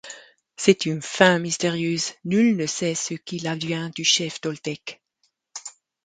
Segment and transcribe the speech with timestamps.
[0.57, 4.99] C'est une fin mystérieuse, nul ne sait ce qu'il advient du chef toltèque.